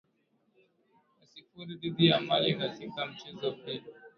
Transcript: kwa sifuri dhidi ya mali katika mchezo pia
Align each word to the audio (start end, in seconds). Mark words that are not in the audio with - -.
kwa 1.15 1.27
sifuri 1.27 1.75
dhidi 1.75 2.07
ya 2.07 2.19
mali 2.21 2.55
katika 2.55 3.05
mchezo 3.05 3.51
pia 3.51 3.83